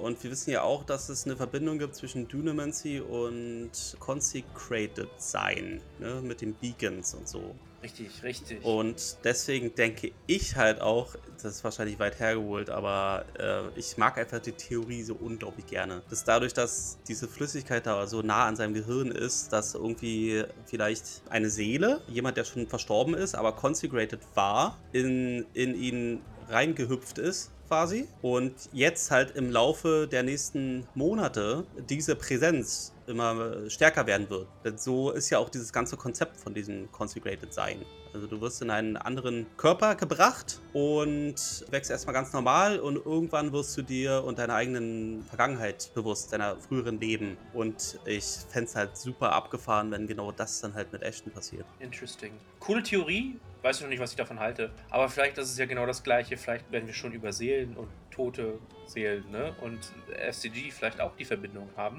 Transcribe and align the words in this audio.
Und 0.00 0.22
wir 0.22 0.30
wissen 0.30 0.50
ja 0.50 0.62
auch, 0.62 0.84
dass 0.84 1.08
es 1.08 1.26
eine 1.26 1.36
Verbindung 1.36 1.78
gibt 1.78 1.94
zwischen 1.94 2.26
Dunamancy 2.26 3.00
und 3.00 3.70
Consecrated 3.98 5.08
Sein, 5.18 5.80
ne? 5.98 6.20
mit 6.22 6.40
den 6.40 6.54
Beacons 6.54 7.14
und 7.14 7.28
so. 7.28 7.54
Richtig, 7.82 8.22
richtig. 8.22 8.62
Und 8.62 9.16
deswegen 9.24 9.74
denke 9.74 10.12
ich 10.26 10.56
halt 10.56 10.82
auch, 10.82 11.14
das 11.42 11.56
ist 11.56 11.64
wahrscheinlich 11.64 11.98
weit 11.98 12.20
hergeholt, 12.20 12.68
aber 12.68 13.24
äh, 13.38 13.78
ich 13.78 13.96
mag 13.96 14.18
einfach 14.18 14.38
die 14.38 14.52
Theorie 14.52 15.02
so 15.02 15.14
unglaublich 15.14 15.66
gerne. 15.66 16.02
Dass 16.10 16.24
dadurch, 16.24 16.52
dass 16.52 16.98
diese 17.08 17.26
Flüssigkeit 17.26 17.86
da 17.86 18.06
so 18.06 18.20
nah 18.20 18.46
an 18.46 18.56
seinem 18.56 18.74
Gehirn 18.74 19.10
ist, 19.10 19.52
dass 19.52 19.74
irgendwie 19.74 20.44
vielleicht 20.66 21.22
eine 21.30 21.48
Seele, 21.48 22.02
jemand, 22.08 22.36
der 22.36 22.44
schon 22.44 22.66
verstorben 22.66 23.14
ist, 23.14 23.34
aber 23.34 23.52
consecrated 23.52 24.20
war, 24.34 24.78
in, 24.92 25.46
in 25.54 25.74
ihn 25.74 26.20
reingehüpft 26.50 27.16
ist 27.16 27.50
quasi. 27.70 28.08
Und 28.20 28.52
jetzt 28.72 29.12
halt 29.12 29.36
im 29.36 29.48
Laufe 29.48 30.08
der 30.10 30.24
nächsten 30.24 30.88
Monate 30.94 31.64
diese 31.88 32.16
Präsenz 32.16 32.92
immer 33.06 33.70
stärker 33.70 34.06
werden 34.06 34.28
wird. 34.28 34.48
Denn 34.64 34.76
so 34.76 35.12
ist 35.12 35.30
ja 35.30 35.38
auch 35.38 35.48
dieses 35.48 35.72
ganze 35.72 35.96
Konzept 35.96 36.36
von 36.36 36.52
diesem 36.52 36.90
Consecrated 36.90 37.54
Sein. 37.54 37.84
Also 38.12 38.26
du 38.26 38.40
wirst 38.40 38.60
in 38.60 38.70
einen 38.70 38.96
anderen 38.96 39.46
Körper 39.56 39.94
gebracht 39.94 40.58
und 40.72 41.64
wächst 41.70 41.92
erstmal 41.92 42.12
ganz 42.12 42.32
normal 42.32 42.80
und 42.80 42.96
irgendwann 42.96 43.52
wirst 43.52 43.76
du 43.76 43.82
dir 43.82 44.24
und 44.24 44.40
deiner 44.40 44.54
eigenen 44.54 45.22
Vergangenheit 45.22 45.92
bewusst, 45.94 46.32
deiner 46.32 46.56
früheren 46.56 46.98
Leben. 47.00 47.36
Und 47.52 48.00
ich 48.04 48.24
fände 48.48 48.68
es 48.68 48.74
halt 48.74 48.96
super 48.96 49.32
abgefahren, 49.32 49.92
wenn 49.92 50.08
genau 50.08 50.32
das 50.32 50.60
dann 50.60 50.74
halt 50.74 50.92
mit 50.92 51.02
Ashton 51.02 51.32
passiert. 51.32 51.66
Interesting. 51.78 52.32
Coole 52.58 52.82
Theorie, 52.82 53.38
weiß 53.62 53.76
ich 53.76 53.82
noch 53.82 53.90
nicht, 53.90 54.00
was 54.00 54.10
ich 54.10 54.16
davon 54.16 54.40
halte. 54.40 54.70
Aber 54.90 55.08
vielleicht 55.08 55.38
ist 55.38 55.50
es 55.50 55.58
ja 55.58 55.66
genau 55.66 55.86
das 55.86 56.02
Gleiche. 56.02 56.36
Vielleicht 56.36 56.70
werden 56.72 56.86
wir 56.86 56.94
schon 56.94 57.12
über 57.12 57.32
Seelen 57.60 57.76
und 57.76 57.88
tote 58.10 58.58
Seelen 58.86 59.30
ne? 59.30 59.54
und 59.60 59.92
FCG 60.08 60.70
vielleicht 60.70 61.00
auch 61.00 61.14
die 61.16 61.24
Verbindung 61.24 61.68
haben. 61.76 61.98